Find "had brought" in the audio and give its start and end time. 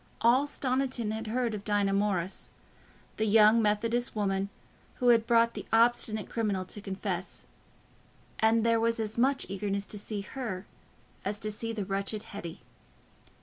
5.09-5.53